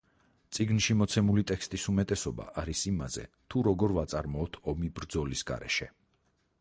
წიგნში 0.57 0.95
მოცემული 1.01 1.43
ტექსტის 1.51 1.85
უმეტესობა 1.93 2.47
არის 2.61 2.81
იმაზე 2.93 3.27
თუ 3.55 3.63
როგორ 3.71 3.95
ვაწარმოოთ 3.99 4.59
ომი 4.75 4.91
ბრძოლის 4.97 5.47
გარეშე. 5.53 5.91